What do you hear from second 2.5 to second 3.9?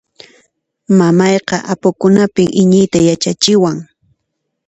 iñiyta yachachiwan.